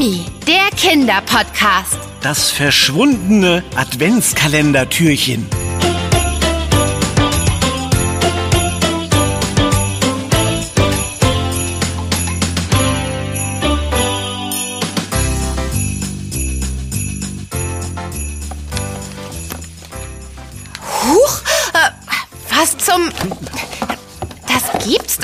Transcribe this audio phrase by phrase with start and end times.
[0.00, 1.98] Krimi, der Kinderpodcast.
[2.22, 5.46] Das verschwundene Adventskalendertürchen.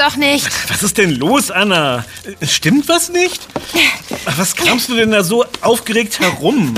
[0.06, 0.48] Doch nicht.
[0.68, 2.04] Was ist denn los, Anna?
[2.42, 3.46] Stimmt was nicht?
[4.36, 6.74] Was kramst du denn da so aufgeregt herum?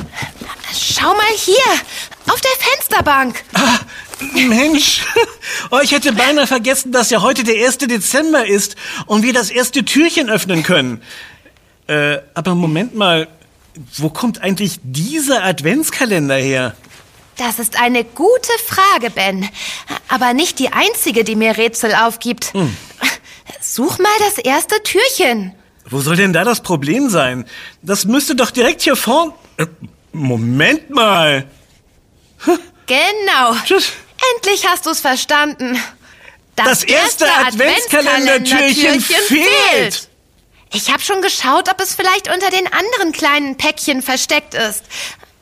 [0.73, 3.43] Schau mal hier, auf der Fensterbank.
[3.55, 3.79] Ah,
[4.35, 5.03] Mensch,
[5.71, 7.79] oh, ich hätte beinahe vergessen, dass ja heute der 1.
[7.79, 11.03] Dezember ist und wir das erste Türchen öffnen können.
[11.87, 13.29] Äh, aber Moment mal,
[13.97, 16.75] wo kommt eigentlich dieser Adventskalender her?
[17.37, 19.49] Das ist eine gute Frage, Ben.
[20.09, 22.53] Aber nicht die einzige, die mir Rätsel aufgibt.
[23.71, 25.55] Such mal das erste Türchen.
[25.85, 27.45] Wo soll denn da das Problem sein?
[27.83, 29.35] Das müsste doch direkt hier vorn...
[29.59, 29.67] Äh,
[30.13, 31.47] Moment mal.
[32.87, 33.55] Genau.
[33.65, 33.93] Tschüss.
[34.35, 35.79] Endlich hast du's verstanden.
[36.57, 40.09] Das erste Adventskalendertürchen fehlt.
[40.73, 44.85] Ich habe schon geschaut, ob es vielleicht unter den anderen kleinen Päckchen versteckt ist.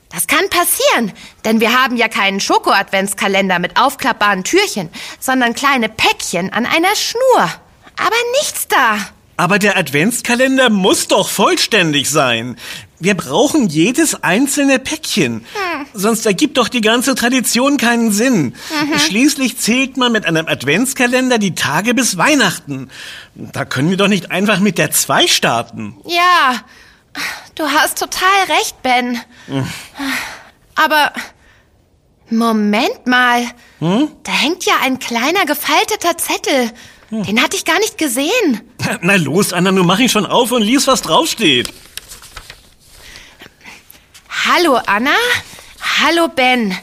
[0.09, 1.13] Das kann passieren,
[1.45, 7.49] denn wir haben ja keinen Schoko-Adventskalender mit aufklappbaren Türchen, sondern kleine Päckchen an einer Schnur.
[7.97, 8.97] Aber nichts da.
[9.39, 12.57] Aber der Adventskalender muss doch vollständig sein.
[12.99, 15.45] Wir brauchen jedes einzelne Päckchen.
[15.93, 18.55] Sonst ergibt doch die ganze Tradition keinen Sinn.
[18.97, 22.89] Schließlich zählt man mit einem Adventskalender die Tage bis Weihnachten.
[23.35, 25.95] Da können wir doch nicht einfach mit der 2 starten.
[26.05, 26.55] Ja,
[27.53, 29.19] du hast total recht, Ben.
[30.73, 31.13] Aber
[32.31, 33.45] Moment mal.
[33.79, 36.71] Da hängt ja ein kleiner gefalteter Zettel.
[37.09, 38.61] Den hatte ich gar nicht gesehen.
[39.01, 41.73] Na los, Anna, nun mach ihn schon auf und lies, was draufsteht.
[44.45, 45.15] Hallo Anna,
[45.99, 46.77] hallo Ben.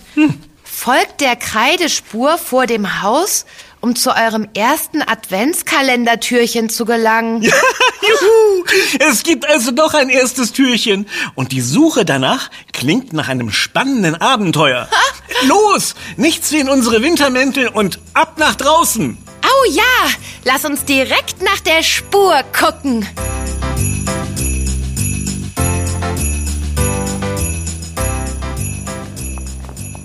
[0.62, 3.46] Folgt der Kreidespur vor dem Haus,
[3.84, 7.42] um zu eurem ersten Adventskalendertürchen zu gelangen.
[7.42, 8.64] Juhu!
[8.98, 11.06] Es gibt also doch ein erstes Türchen.
[11.34, 14.88] Und die Suche danach klingt nach einem spannenden Abenteuer.
[15.42, 19.18] Los, nichts wie in unsere Wintermäntel und ab nach draußen.
[19.44, 19.82] Oh ja,
[20.44, 23.06] lass uns direkt nach der Spur gucken.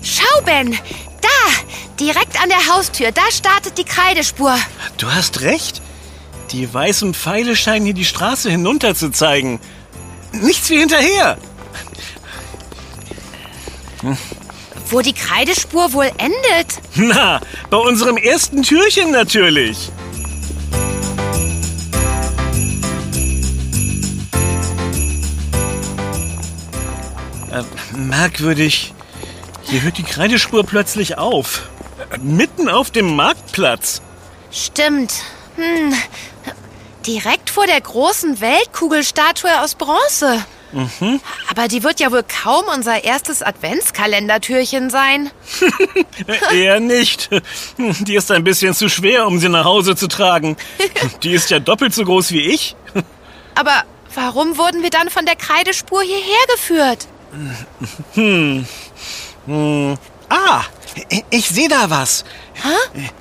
[0.02, 0.78] Schau, Ben,
[2.00, 4.56] direkt an der Haustür, da startet die Kreidespur.
[4.96, 5.82] Du hast recht.
[6.50, 9.60] Die weißen Pfeile scheinen hier die Straße hinunter zu zeigen.
[10.32, 11.38] Nichts wie hinterher.
[14.88, 16.80] Wo die Kreidespur wohl endet?
[16.94, 19.92] Na, bei unserem ersten Türchen natürlich.
[27.52, 27.62] Äh,
[27.96, 28.94] merkwürdig.
[29.62, 31.68] Hier hört die Kreidespur plötzlich auf.
[32.18, 34.02] Mitten auf dem Marktplatz.
[34.50, 35.12] Stimmt.
[35.56, 35.94] Hm.
[37.06, 40.44] Direkt vor der großen Weltkugelstatue aus Bronze.
[41.48, 45.30] Aber die wird ja wohl kaum unser erstes Adventskalendertürchen sein.
[46.52, 47.30] Eher nicht.
[47.78, 50.56] Die ist ein bisschen zu schwer, um sie nach Hause zu tragen.
[51.22, 52.76] Die ist ja doppelt so groß wie ich.
[53.56, 53.82] Aber
[54.14, 57.08] warum wurden wir dann von der Kreidespur hierher geführt?
[60.28, 60.62] Ah,
[61.30, 62.24] ich sehe da was.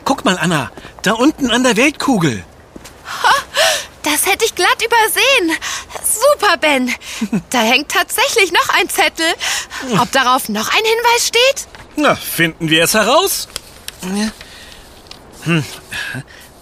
[0.05, 0.71] Guck mal, Anna.
[1.03, 2.43] Da unten an der Weltkugel.
[4.03, 5.59] Das hätte ich glatt übersehen.
[6.03, 6.93] Super, Ben.
[7.49, 9.25] Da hängt tatsächlich noch ein Zettel.
[9.99, 11.67] Ob darauf noch ein Hinweis steht?
[11.95, 13.47] Na, finden wir es heraus.
[15.43, 15.63] Hm.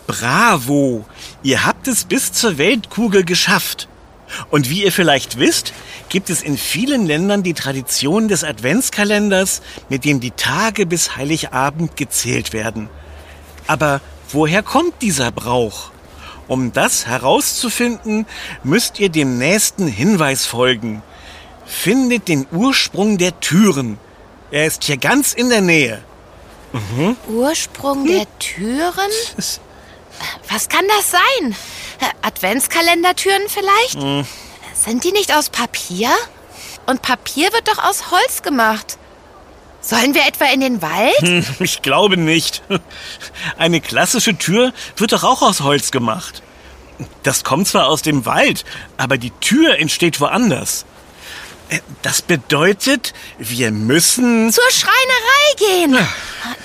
[0.07, 1.06] Bravo!
[1.44, 3.88] Ihr habt es bis zur Weltkugel geschafft.
[4.49, 5.73] Und wie ihr vielleicht wisst,
[6.09, 11.95] gibt es in vielen Ländern die Tradition des Adventskalenders, mit dem die Tage bis Heiligabend
[11.95, 12.89] gezählt werden.
[13.67, 14.01] Aber
[14.31, 15.91] woher kommt dieser Brauch?
[16.47, 18.25] Um das herauszufinden,
[18.63, 21.03] müsst ihr dem nächsten Hinweis folgen.
[21.66, 23.97] Findet den Ursprung der Türen.
[24.52, 26.02] Er ist hier ganz in der Nähe.
[27.28, 29.11] Ursprung der Türen?
[30.49, 31.55] Was kann das sein?
[32.22, 33.99] Adventskalendertüren vielleicht?
[34.73, 36.09] Sind die nicht aus Papier?
[36.85, 38.97] Und Papier wird doch aus Holz gemacht.
[39.81, 41.19] Sollen wir etwa in den Wald?
[41.19, 42.61] Hm, Ich glaube nicht.
[43.58, 46.41] Eine klassische Tür wird doch auch aus Holz gemacht.
[47.23, 48.66] Das kommt zwar aus dem Wald,
[48.97, 50.85] aber die Tür entsteht woanders.
[51.69, 54.52] Äh, Das bedeutet, wir müssen...
[54.52, 56.08] Zur Schreinerei gehen.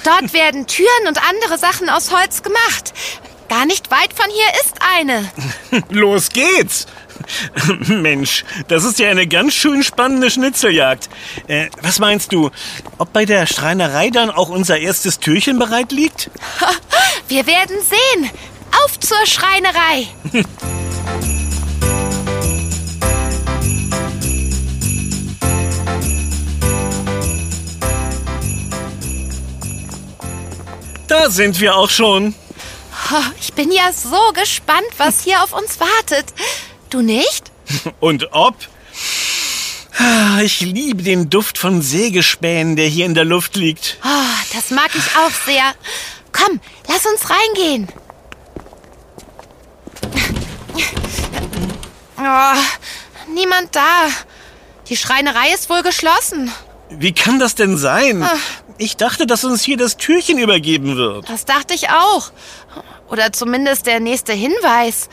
[0.05, 2.93] Dort werden Türen und andere Sachen aus Holz gemacht.
[3.53, 5.31] Gar nicht weit von hier ist eine.
[5.91, 6.87] Los geht's!
[7.87, 11.11] Mensch, das ist ja eine ganz schön spannende Schnitzeljagd.
[11.49, 12.51] Äh, was meinst du,
[12.97, 16.31] ob bei der Schreinerei dann auch unser erstes Türchen bereit liegt?
[17.29, 18.31] Wir werden sehen.
[18.85, 20.07] Auf zur Schreinerei.
[31.07, 32.35] Da sind wir auch schon.
[33.41, 36.27] Ich bin ja so gespannt, was hier auf uns wartet.
[36.91, 37.51] Du nicht?
[38.01, 38.57] Und ob?
[39.99, 43.99] Ah, ich liebe den Duft von Sägespänen, der hier in der Luft liegt.
[44.05, 45.75] Oh, das mag ich auch sehr.
[46.33, 47.89] Komm, lass uns reingehen.
[52.19, 54.09] Oh, niemand da.
[54.89, 56.53] Die Schreinerei ist wohl geschlossen.
[56.99, 58.23] Wie kann das denn sein?
[58.23, 58.37] Ah.
[58.79, 61.29] Ich dachte, dass uns hier das Türchen übergeben wird.
[61.29, 62.33] Das dachte ich auch.
[63.09, 65.09] Oder zumindest der nächste Hinweis.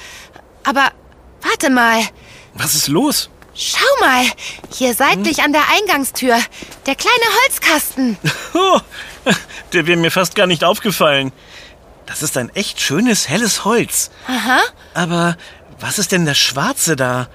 [0.64, 0.92] Aber
[1.42, 2.02] warte mal.
[2.54, 3.30] Was ist los?
[3.54, 4.26] Schau mal,
[4.74, 5.46] hier seitlich hm?
[5.46, 6.38] an der Eingangstür.
[6.86, 8.18] Der kleine Holzkasten.
[8.54, 8.80] Oh,
[9.74, 11.32] der wäre mir fast gar nicht aufgefallen.
[12.08, 14.10] Das ist ein echt schönes, helles Holz.
[14.28, 14.60] Aha.
[14.96, 15.38] Aber
[15.80, 17.28] was ist denn das Schwarze da?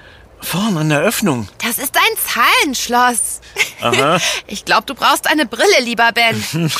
[0.44, 1.48] Vorn an der Öffnung.
[1.58, 2.16] Das ist ein
[2.62, 3.40] Zahlenschloss.
[3.80, 4.20] Aha.
[4.46, 6.42] Ich glaube, du brauchst eine Brille, lieber Ben.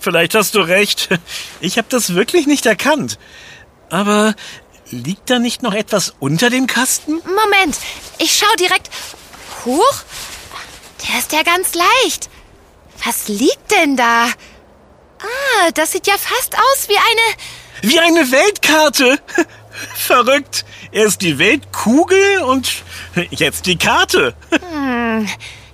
[0.00, 1.08] Vielleicht hast du recht.
[1.60, 3.18] Ich habe das wirklich nicht erkannt.
[3.90, 4.34] Aber
[4.90, 7.14] liegt da nicht noch etwas unter dem Kasten?
[7.24, 7.78] Moment,
[8.18, 8.90] ich schau direkt.
[9.64, 10.02] Huch,
[11.08, 12.28] der ist ja ganz leicht.
[13.04, 14.26] Was liegt denn da?
[14.26, 17.92] Ah, das sieht ja fast aus wie eine...
[17.92, 19.18] Wie eine Weltkarte.
[19.94, 20.64] Verrückt.
[20.92, 22.82] Erst die Weltkugel und
[23.30, 24.34] jetzt die Karte.
[24.70, 25.28] Hm.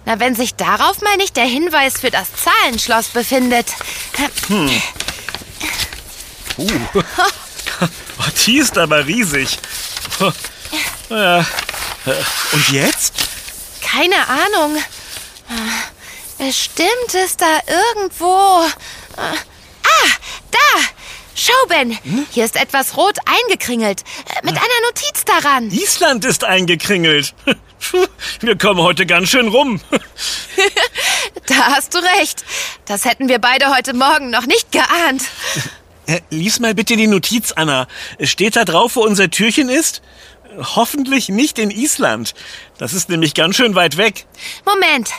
[0.05, 3.67] Na, wenn sich darauf mal nicht der Hinweis für das Zahlenschloss befindet.
[4.49, 4.70] Hm.
[6.59, 6.70] Uh.
[8.19, 9.59] Oh, die ist aber riesig.
[11.09, 13.15] Und jetzt?
[13.81, 14.76] Keine Ahnung.
[16.38, 18.65] Bestimmt ist da irgendwo.
[21.44, 22.25] Schau, Ben, hm?
[22.31, 24.03] hier ist etwas rot eingekringelt.
[24.29, 25.73] Äh, mit einer Notiz daran.
[25.73, 27.35] Island ist eingekringelt.
[28.41, 29.81] Wir kommen heute ganz schön rum.
[31.47, 32.44] da hast du recht.
[32.85, 35.25] Das hätten wir beide heute Morgen noch nicht geahnt.
[36.06, 37.89] Äh, lies mal bitte die Notiz, Anna.
[38.21, 40.00] Steht da drauf, wo unser Türchen ist?
[40.77, 42.35] Hoffentlich nicht in Island.
[42.79, 44.27] Das ist nämlich ganz schön weit weg.
[44.65, 45.11] Moment.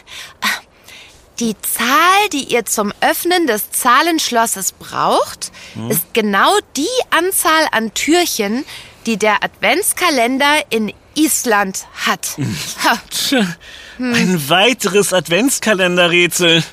[1.40, 5.90] Die Zahl, die ihr zum Öffnen des Zahlenschlosses braucht, hm?
[5.90, 8.66] ist genau die Anzahl an Türchen,
[9.06, 12.38] die der Adventskalender in Island hat.
[13.10, 13.46] Tja,
[13.98, 16.64] ein weiteres Adventskalenderrätsel.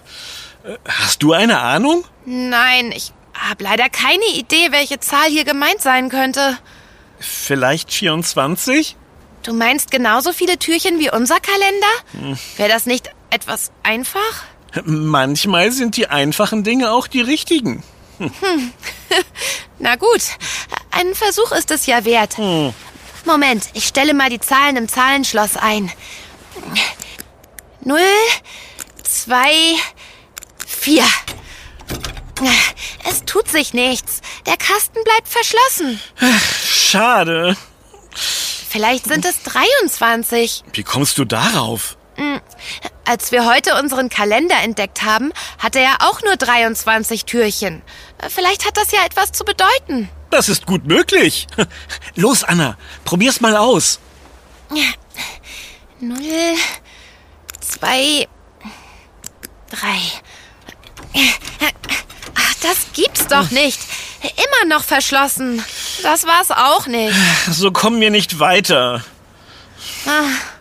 [0.87, 2.05] Hast du eine Ahnung?
[2.27, 6.59] Nein, ich habe leider keine Idee, welche Zahl hier gemeint sein könnte.
[7.19, 8.97] Vielleicht 24?
[9.43, 11.87] Du meinst genauso viele Türchen wie unser Kalender?
[12.13, 12.39] Hm.
[12.57, 14.45] Wäre das nicht etwas einfach?
[14.85, 17.83] Manchmal sind die einfachen Dinge auch die richtigen.
[18.19, 18.33] Hm.
[19.79, 20.23] Na gut,
[20.91, 22.37] ein Versuch ist es ja wert.
[22.37, 22.73] Hm.
[23.25, 25.91] Moment, ich stelle mal die Zahlen im Zahlenschloss ein.
[27.83, 28.01] Null,
[29.03, 29.53] zwei,
[30.67, 31.05] vier.
[33.09, 34.21] Es tut sich nichts.
[34.47, 36.01] Der Kasten bleibt verschlossen.
[36.65, 37.57] Schade.
[38.69, 40.65] Vielleicht sind es 23.
[40.73, 41.97] Wie kommst du darauf?
[43.11, 47.83] Als wir heute unseren Kalender entdeckt haben, hatte er auch nur 23 Türchen.
[48.29, 50.09] Vielleicht hat das ja etwas zu bedeuten.
[50.31, 51.49] Das ist gut möglich.
[52.15, 53.99] Los, Anna, probier's mal aus.
[55.99, 56.55] Null,
[57.61, 58.29] zwei,
[59.71, 59.99] drei.
[62.37, 63.81] Ach, das gibt's doch nicht.
[64.23, 65.65] Immer noch verschlossen.
[66.05, 67.17] Das war's auch nicht.
[67.51, 69.03] So kommen wir nicht weiter.
[70.07, 70.60] Ah.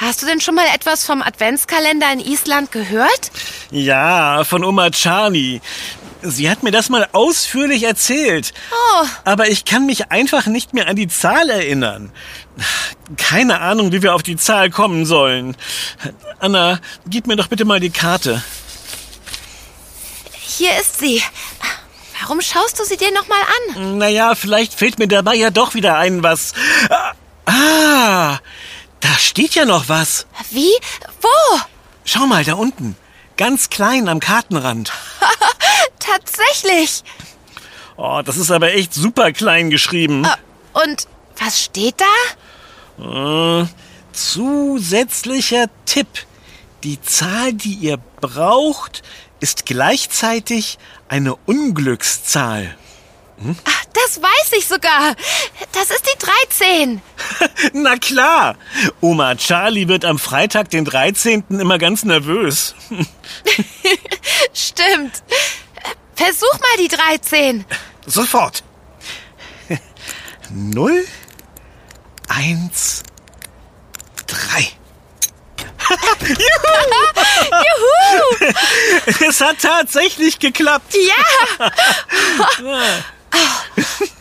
[0.00, 3.30] Hast du denn schon mal etwas vom Adventskalender in Island gehört?
[3.70, 5.60] Ja, von Oma Charlie.
[6.22, 8.54] Sie hat mir das mal ausführlich erzählt.
[8.72, 9.06] Oh.
[9.24, 12.12] Aber ich kann mich einfach nicht mehr an die Zahl erinnern.
[13.18, 15.54] Keine Ahnung, wie wir auf die Zahl kommen sollen.
[16.38, 18.42] Anna, gib mir doch bitte mal die Karte.
[20.32, 21.22] Hier ist sie.
[22.22, 23.42] Warum schaust du sie dir noch mal
[23.76, 23.98] an?
[23.98, 26.54] Naja, vielleicht fällt mir dabei ja doch wieder ein, was...
[27.44, 28.38] Ah,
[29.00, 30.26] da steht ja noch was.
[30.50, 30.72] Wie?
[31.20, 31.60] Wo?
[32.04, 32.96] Schau mal, da unten.
[33.36, 34.92] Ganz klein am Kartenrand.
[35.98, 37.02] Tatsächlich.
[37.96, 40.24] Oh, das ist aber echt super klein geschrieben.
[40.24, 41.06] Uh, und
[41.38, 43.02] was steht da?
[43.02, 43.66] Uh,
[44.12, 46.08] zusätzlicher Tipp.
[46.82, 49.02] Die Zahl, die ihr braucht,
[49.40, 50.78] ist gleichzeitig
[51.08, 52.76] eine Unglückszahl.
[53.40, 53.56] Hm?
[53.64, 55.14] Ach, das weiß ich sogar.
[55.72, 56.18] Das ist die
[56.58, 57.02] 13.
[57.72, 58.56] Na klar.
[59.00, 61.44] Oma Charlie wird am Freitag, den 13.
[61.48, 62.74] immer ganz nervös.
[64.52, 65.22] Stimmt.
[66.14, 67.64] Versuch mal die 13.
[68.06, 68.62] Sofort.
[70.52, 71.06] Null,
[72.28, 73.04] eins,
[74.26, 74.68] drei.
[76.28, 76.36] Juhu!
[77.52, 78.52] Juhu!
[79.28, 80.94] Es hat tatsächlich geklappt.
[80.94, 81.70] Ja!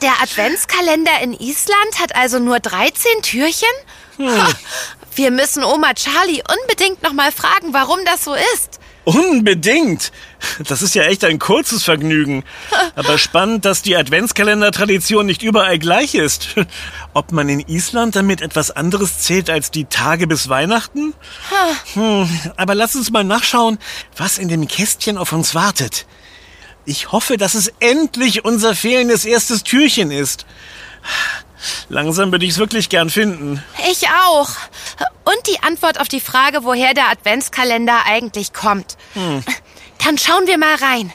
[0.01, 3.67] Der Adventskalender in Island hat also nur 13 Türchen?
[4.17, 4.29] Hm.
[5.15, 8.79] Wir müssen Oma Charlie unbedingt noch mal fragen, warum das so ist.
[9.05, 10.11] Unbedingt.
[10.67, 12.43] Das ist ja echt ein kurzes Vergnügen.
[12.95, 16.49] Aber spannend, dass die Adventskalender-Tradition nicht überall gleich ist.
[17.13, 21.13] Ob man in Island damit etwas anderes zählt als die Tage bis Weihnachten?
[21.93, 23.79] Hm, aber lass uns mal nachschauen,
[24.15, 26.05] was in dem Kästchen auf uns wartet.
[26.89, 30.47] Ich hoffe, dass es endlich unser fehlendes erstes Türchen ist.
[31.87, 33.63] Langsam würde ich es wirklich gern finden.
[33.91, 34.49] Ich auch.
[35.23, 38.97] Und die Antwort auf die Frage, woher der Adventskalender eigentlich kommt.
[39.13, 39.43] Hm.
[40.03, 41.13] Dann schauen wir mal rein.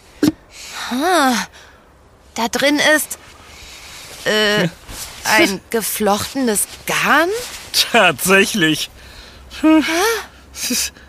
[0.90, 1.36] Hm.
[2.36, 3.18] Da drin ist
[4.26, 4.68] äh,
[5.24, 7.30] ein geflochtenes Garn.
[7.90, 8.90] Tatsächlich.
[9.60, 9.84] Hm.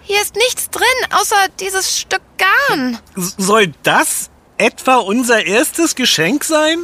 [0.02, 2.98] Hier ist nichts drin, außer dieses Stück Garn.
[3.16, 6.80] Soll das etwa unser erstes Geschenk sein?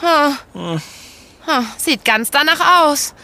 [0.00, 0.38] Hm.
[1.46, 1.66] Hm.
[1.76, 3.14] Sieht ganz danach aus.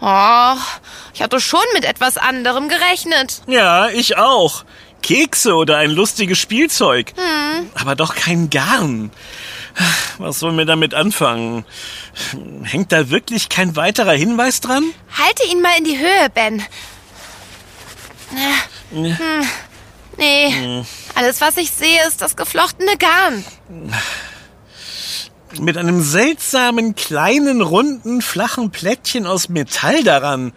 [0.00, 0.80] Och,
[1.12, 3.42] ich hatte schon mit etwas anderem gerechnet.
[3.46, 4.64] Ja, ich auch.
[5.02, 7.12] Kekse oder ein lustiges Spielzeug.
[7.16, 7.70] Hm.
[7.74, 9.10] Aber doch kein Garn.
[10.18, 11.64] Was sollen wir damit anfangen?
[12.64, 14.84] Hängt da wirklich kein weiterer Hinweis dran?
[15.16, 16.64] Halte ihn mal in die Höhe, Ben.
[18.90, 19.48] Hm.
[20.16, 20.86] Nee, hm.
[21.18, 23.44] Alles, was ich sehe, ist das geflochtene Garn.
[25.58, 30.52] Mit einem seltsamen, kleinen, runden, flachen Plättchen aus Metall daran.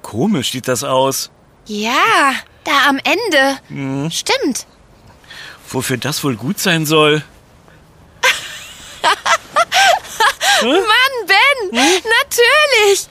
[0.00, 1.30] Komisch sieht das aus.
[1.66, 2.32] Ja,
[2.64, 3.58] da am Ende.
[3.68, 4.10] Hm.
[4.10, 4.66] Stimmt.
[5.68, 7.22] Wofür das wohl gut sein soll?
[10.62, 12.02] Mann, Ben, hm?
[12.22, 13.08] natürlich.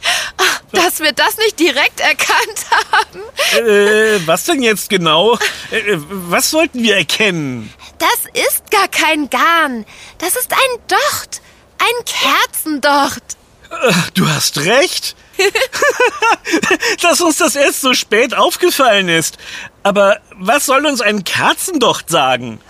[0.72, 3.22] Dass wir das nicht direkt erkannt haben.
[3.68, 5.38] Äh, was denn jetzt genau?
[5.72, 7.74] Äh, äh, was sollten wir erkennen?
[8.00, 9.86] Das ist gar kein Garn.
[10.18, 11.42] Das ist ein Docht.
[11.78, 13.38] Ein Kerzendocht.
[13.70, 15.16] Äh, du hast recht.
[17.02, 19.38] Dass uns das erst so spät aufgefallen ist.
[19.84, 22.62] Aber was soll uns ein Kerzendocht sagen?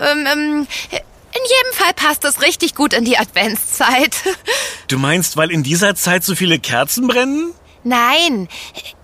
[0.00, 0.66] Ähm, ähm,
[1.34, 4.16] in jedem Fall passt es richtig gut in die Adventszeit.
[4.88, 7.54] Du meinst, weil in dieser Zeit so viele Kerzen brennen?
[7.82, 8.48] Nein,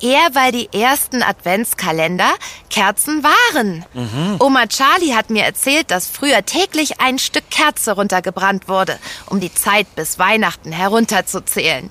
[0.03, 2.31] eher weil die ersten Adventskalender
[2.69, 3.87] Kerzen waren.
[3.95, 4.37] Mhm.
[4.39, 9.53] Oma Charlie hat mir erzählt, dass früher täglich ein Stück Kerze runtergebrannt wurde, um die
[9.55, 11.91] Zeit bis Weihnachten herunterzuzählen.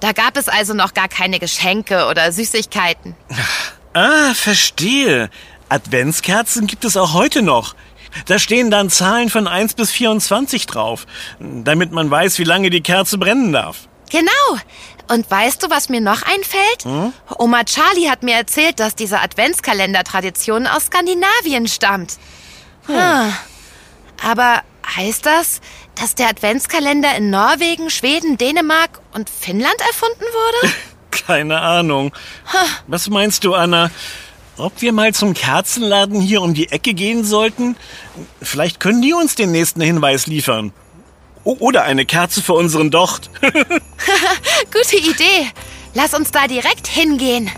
[0.00, 3.14] Da gab es also noch gar keine Geschenke oder Süßigkeiten.
[3.94, 5.30] Ah, verstehe.
[5.68, 7.74] Adventskerzen gibt es auch heute noch.
[8.24, 11.06] Da stehen dann Zahlen von 1 bis 24 drauf,
[11.38, 13.88] damit man weiß, wie lange die Kerze brennen darf.
[14.10, 14.60] Genau.
[15.08, 16.84] Und weißt du, was mir noch einfällt?
[16.84, 17.12] Hm?
[17.38, 22.18] Oma Charlie hat mir erzählt, dass diese Adventskalender-Tradition aus Skandinavien stammt.
[22.86, 23.32] Hm.
[24.24, 24.62] Aber
[24.96, 25.60] heißt das,
[25.94, 30.72] dass der Adventskalender in Norwegen, Schweden, Dänemark und Finnland erfunden wurde?
[31.26, 32.12] Keine Ahnung.
[32.86, 33.90] Was meinst du, Anna?
[34.58, 37.76] Ob wir mal zum Kerzenladen hier um die Ecke gehen sollten?
[38.40, 40.72] Vielleicht können die uns den nächsten Hinweis liefern.
[41.44, 43.30] Oder eine Kerze für unseren Docht.
[44.72, 45.46] Gute Idee.
[45.92, 47.50] Lass uns da direkt hingehen.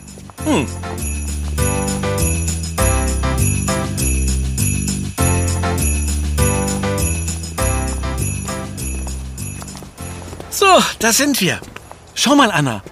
[0.45, 0.67] Hm.
[10.51, 10.67] So,
[10.99, 11.61] da sind wir.
[12.21, 12.83] Schau mal, Anna.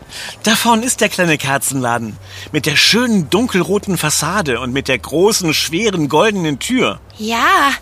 [0.45, 2.16] Da vorne ist der kleine Kerzenladen.
[2.52, 7.00] Mit der schönen dunkelroten Fassade und mit der großen, schweren, goldenen Tür.
[7.18, 7.73] Ja,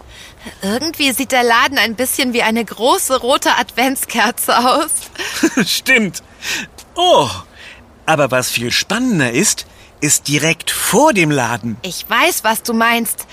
[0.62, 4.90] irgendwie sieht der Laden ein bisschen wie eine große rote Adventskerze aus.
[5.66, 6.22] Stimmt.
[6.94, 7.28] Oh,
[8.06, 9.66] aber was viel spannender ist,
[10.00, 11.76] ist direkt vor dem Laden.
[11.82, 13.26] Ich weiß, was du meinst.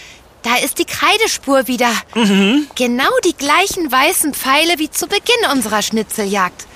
[0.44, 1.94] Da ist die Kreidespur wieder.
[2.14, 2.68] Mhm.
[2.76, 6.68] Genau die gleichen weißen Pfeile wie zu Beginn unserer Schnitzeljagd.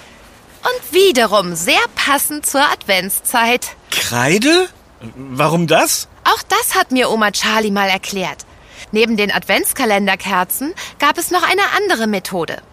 [0.66, 3.76] Und wiederum sehr passend zur Adventszeit.
[3.92, 4.68] Kreide?
[5.16, 6.08] Warum das?
[6.24, 8.46] Auch das hat mir Oma Charlie mal erklärt.
[8.92, 12.64] Neben den Adventskalenderkerzen gab es noch eine andere Methode.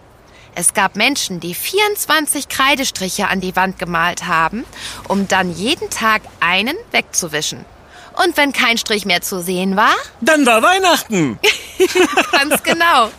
[0.55, 4.65] Es gab Menschen, die 24 Kreidestriche an die Wand gemalt haben,
[5.07, 7.65] um dann jeden Tag einen wegzuwischen.
[8.13, 9.95] Und wenn kein Strich mehr zu sehen war?
[10.21, 11.39] Dann war Weihnachten.
[12.31, 13.09] Ganz genau.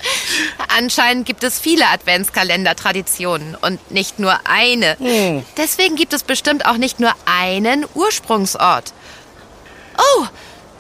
[0.69, 4.97] Anscheinend gibt es viele Adventskalender-Traditionen und nicht nur eine.
[4.99, 5.45] Hm.
[5.57, 8.93] Deswegen gibt es bestimmt auch nicht nur einen Ursprungsort.
[9.99, 10.27] Oh,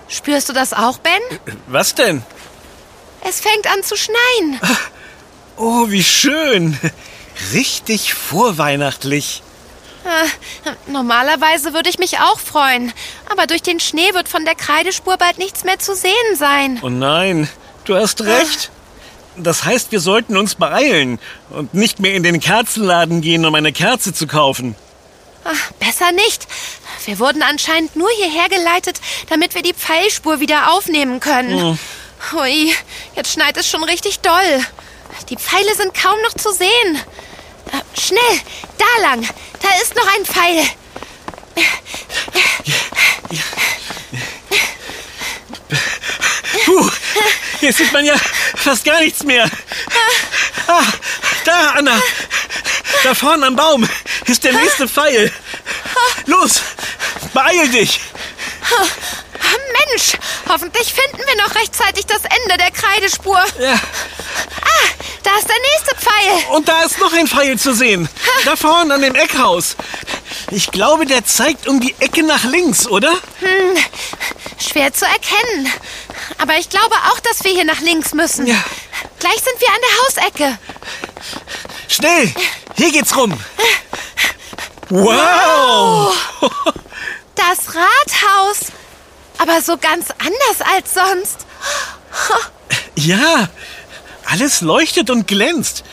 [0.09, 1.21] spürst du das auch, Ben?
[1.67, 2.23] Was denn?
[3.27, 4.61] Es fängt an zu schneien.
[5.57, 6.79] Oh, wie schön.
[7.53, 9.43] Richtig vorweihnachtlich.
[10.05, 12.93] Äh, normalerweise würde ich mich auch freuen.
[13.31, 16.79] Aber durch den Schnee wird von der Kreidespur bald nichts mehr zu sehen sein.
[16.83, 17.49] Oh nein,
[17.85, 18.71] du hast recht.
[19.37, 21.19] Das heißt, wir sollten uns beeilen
[21.51, 24.77] und nicht mehr in den Kerzenladen gehen, um eine Kerze zu kaufen.
[25.45, 26.47] Ach, besser nicht.
[27.05, 31.59] Wir wurden anscheinend nur hierher geleitet, damit wir die Pfeilspur wieder aufnehmen können.
[31.59, 31.79] Hm.
[32.39, 32.75] Ui,
[33.17, 34.65] jetzt schneit es schon richtig doll.
[35.29, 36.99] Die Pfeile sind kaum noch zu sehen.
[37.73, 38.41] Äh, schnell,
[38.79, 39.29] da lang.
[39.65, 40.69] Da ist noch ein Pfeil.
[46.67, 46.91] Puh,
[47.61, 48.15] hier sieht man ja
[48.57, 49.51] fast gar nichts mehr.
[50.67, 50.83] Ah,
[51.47, 51.99] da, Anna.
[53.05, 53.89] Da vorne am Baum
[54.27, 55.33] ist der nächste Pfeil.
[56.27, 56.61] Los,
[57.33, 58.01] beeil dich.
[59.89, 60.13] Mensch,
[60.47, 63.43] hoffentlich finden wir noch rechtzeitig das Ende der Kreidespur.
[63.59, 63.75] Ja.
[63.75, 64.89] Ah,
[65.25, 66.55] da ist der nächste Pfeil.
[66.55, 68.09] Und da ist noch ein Pfeil zu sehen.
[68.45, 69.77] Da vorne an dem Eckhaus.
[70.51, 73.11] Ich glaube, der zeigt um die Ecke nach links, oder?
[73.41, 73.77] Hm,
[74.59, 75.73] schwer zu erkennen.
[76.39, 78.47] Aber ich glaube auch, dass wir hier nach links müssen.
[78.47, 78.63] Ja.
[79.19, 80.59] Gleich sind wir an der Hausecke.
[81.89, 82.35] Schnell!
[82.77, 83.39] Hier geht's rum.
[84.91, 86.15] Wow!
[87.35, 88.73] Das Rathaus.
[89.39, 91.47] Aber so ganz anders als sonst.
[92.95, 93.49] Ja,
[94.27, 95.85] alles leuchtet und glänzt.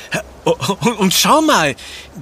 [0.97, 1.75] Und schau mal,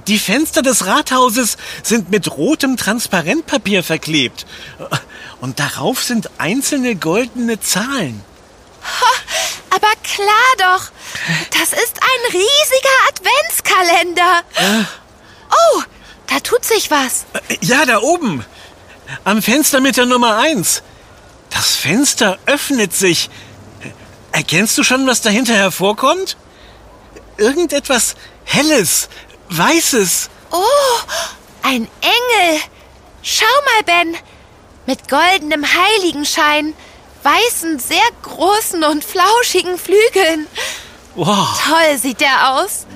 [0.06, 4.46] die Fenster des Rathauses sind mit rotem Transparentpapier verklebt.
[5.40, 8.22] Und darauf sind einzelne goldene Zahlen.
[9.70, 10.90] Aber klar doch,
[11.58, 14.42] das ist ein riesiger Adventskalender.
[15.50, 15.82] Oh,
[16.26, 17.24] da tut sich was.
[17.62, 18.44] Ja, da oben.
[19.24, 20.82] Am Fenster mit der Nummer eins.
[21.50, 23.30] Das Fenster öffnet sich.
[24.32, 26.36] Erkennst du schon, was dahinter hervorkommt?
[27.36, 29.08] Irgendetwas Helles,
[29.50, 30.30] Weißes.
[30.52, 30.56] Oh,
[31.62, 32.60] ein Engel.
[33.22, 34.16] Schau mal, Ben.
[34.86, 36.74] Mit goldenem Heiligenschein,
[37.22, 40.46] weißen, sehr großen und flauschigen Flügeln.
[41.14, 41.60] Wow.
[41.64, 42.86] Toll sieht der aus.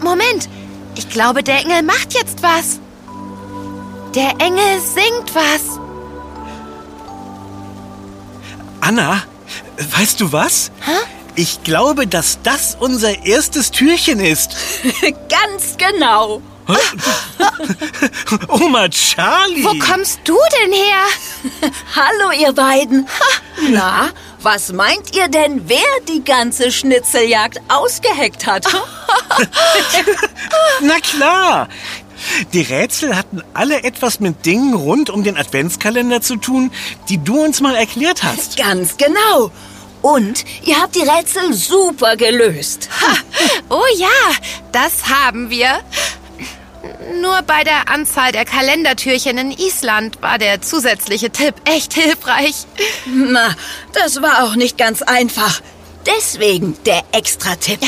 [0.00, 0.48] Moment,
[0.94, 2.78] ich glaube, der Engel macht jetzt was.
[4.14, 5.80] Der Engel singt was.
[8.80, 9.22] Anna,
[9.96, 10.70] weißt du was?
[10.80, 10.92] Hä?
[11.36, 14.54] Ich glaube, dass das unser erstes Türchen ist.
[15.28, 16.40] Ganz genau.
[18.48, 19.64] Oma Charlie.
[19.64, 21.70] Wo kommst du denn her?
[21.96, 23.06] Hallo, ihr beiden.
[23.70, 28.66] Na, was meint ihr denn, wer die ganze Schnitzeljagd ausgeheckt hat?
[30.80, 31.68] Na klar.
[32.52, 36.70] Die Rätsel hatten alle etwas mit Dingen rund um den Adventskalender zu tun,
[37.08, 38.56] die du uns mal erklärt hast.
[38.56, 39.50] Ganz genau.
[40.02, 42.88] Und ihr habt die Rätsel super gelöst.
[43.00, 43.16] Ha.
[43.70, 44.08] Oh ja,
[44.72, 45.80] das haben wir.
[47.20, 52.66] Nur bei der Anzahl der Kalendertürchen in Island war der zusätzliche Tipp echt hilfreich.
[53.06, 53.54] Na,
[53.94, 55.60] das war auch nicht ganz einfach.
[56.06, 57.80] Deswegen der Extra-Tipp.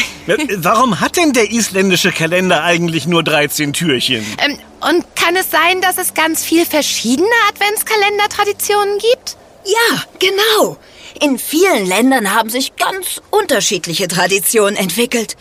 [0.56, 4.24] Warum hat denn der isländische Kalender eigentlich nur 13 Türchen?
[4.44, 9.36] Ähm, und kann es sein, dass es ganz viel verschiedene Adventskalender-Traditionen gibt?
[9.64, 10.76] Ja, genau.
[11.20, 15.36] In vielen Ländern haben sich ganz unterschiedliche Traditionen entwickelt.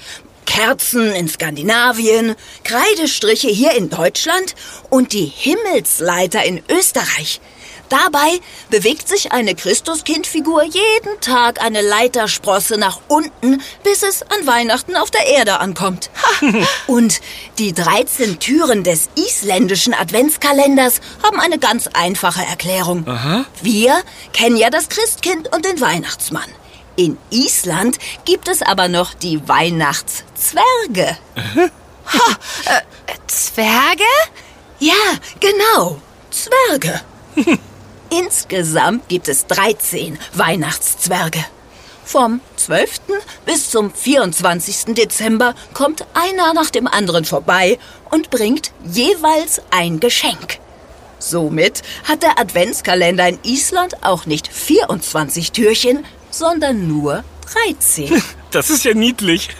[0.45, 4.55] Kerzen in Skandinavien, Kreidestriche hier in Deutschland
[4.89, 7.41] und die Himmelsleiter in Österreich.
[7.89, 14.95] Dabei bewegt sich eine Christuskindfigur jeden Tag eine Leitersprosse nach unten, bis es an Weihnachten
[14.95, 16.09] auf der Erde ankommt.
[16.87, 17.21] Und
[17.59, 23.07] die 13 Türen des isländischen Adventskalenders haben eine ganz einfache Erklärung.
[23.07, 23.45] Aha.
[23.61, 24.01] Wir
[24.33, 26.49] kennen ja das Christkind und den Weihnachtsmann.
[26.95, 31.17] In Island gibt es aber noch die Weihnachtszwerge.
[31.45, 32.31] Ha,
[32.65, 32.81] äh,
[33.27, 34.03] Zwerge?
[34.79, 34.93] Ja,
[35.39, 35.99] genau.
[36.31, 37.01] Zwerge.
[38.09, 41.43] Insgesamt gibt es 13 Weihnachtszwerge.
[42.03, 43.01] Vom 12.
[43.45, 44.93] bis zum 24.
[44.95, 47.79] Dezember kommt einer nach dem anderen vorbei
[48.11, 50.59] und bringt jeweils ein Geschenk.
[51.17, 58.21] Somit hat der Adventskalender in Island auch nicht 24 Türchen, sondern nur 13.
[58.51, 59.49] Das ist ja niedlich.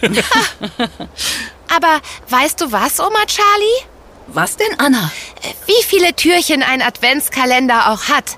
[1.68, 3.95] Aber weißt du was, Oma Charlie?
[4.28, 5.12] Was denn, Anna?
[5.66, 8.36] Wie viele Türchen ein Adventskalender auch hat.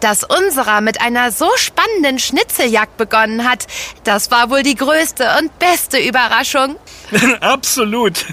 [0.00, 3.66] Dass unserer mit einer so spannenden Schnitzeljagd begonnen hat,
[4.04, 6.76] das war wohl die größte und beste Überraschung.
[7.40, 8.24] Absolut.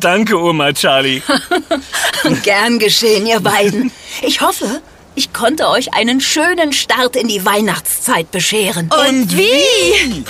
[0.00, 1.22] Danke, Oma Charlie.
[2.42, 3.92] Gern geschehen, ihr beiden.
[4.22, 4.82] Ich hoffe,
[5.14, 8.90] ich konnte euch einen schönen Start in die Weihnachtszeit bescheren.
[9.08, 10.24] Und wie?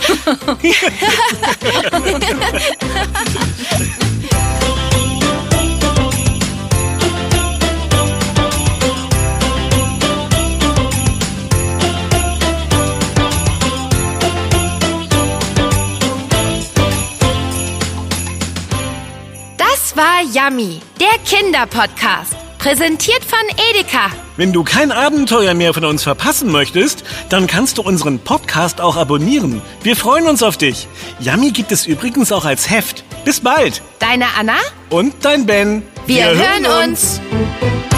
[20.33, 22.35] Yummy, der Kinderpodcast.
[22.59, 23.38] Präsentiert von
[23.71, 24.11] Edeka.
[24.37, 28.97] Wenn du kein Abenteuer mehr von uns verpassen möchtest, dann kannst du unseren Podcast auch
[28.97, 29.62] abonnieren.
[29.83, 30.88] Wir freuen uns auf dich.
[31.21, 33.05] Yummy gibt es übrigens auch als Heft.
[33.25, 33.81] Bis bald.
[34.01, 34.57] Deine Anna?
[34.91, 35.83] Und dein Ben.
[36.07, 37.21] Wir, Wir hören, uns.
[37.21, 37.98] uns.